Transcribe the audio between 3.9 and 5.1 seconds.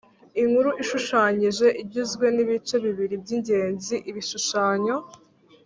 ibishushanyo